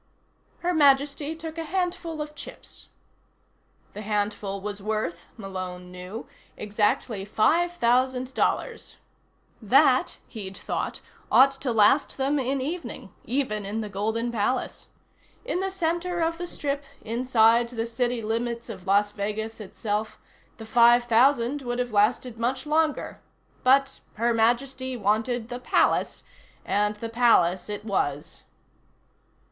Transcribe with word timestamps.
Her 0.61 0.73
Majesty 0.73 1.35
took 1.35 1.59
a 1.59 1.63
handful 1.63 2.23
of 2.23 2.33
chips. 2.33 2.87
The 3.93 4.01
handful 4.01 4.59
was 4.59 4.81
worth, 4.81 5.27
Malone 5.37 5.91
knew, 5.91 6.25
exactly 6.57 7.23
five 7.23 7.73
thousand 7.73 8.33
dollars. 8.33 8.95
That, 9.61 10.17
he'd 10.27 10.57
thought, 10.57 11.01
ought 11.31 11.51
to 11.51 11.71
last 11.71 12.17
them 12.17 12.39
an 12.39 12.61
evening, 12.61 13.13
even 13.25 13.63
in 13.63 13.81
the 13.81 13.89
Golden 13.89 14.31
Palace. 14.31 14.87
In 15.45 15.59
the 15.59 15.69
center 15.69 16.19
of 16.21 16.39
the 16.39 16.47
strip, 16.47 16.83
inside 17.05 17.69
the 17.69 17.85
city 17.85 18.23
limits 18.23 18.69
of 18.69 18.87
Las 18.87 19.11
Vegas 19.11 19.59
itself, 19.61 20.17
the 20.57 20.65
five 20.65 21.03
thousand 21.03 21.61
would 21.61 21.77
have 21.77 21.91
lasted 21.93 22.39
much 22.39 22.65
longer 22.65 23.21
but 23.63 23.99
Her 24.15 24.33
Majesty 24.33 24.97
wanted 24.97 25.49
the 25.49 25.59
Palace, 25.59 26.23
and 26.65 26.95
the 26.95 27.07
Palace 27.09 27.69
it 27.69 27.85
was. 27.85 28.41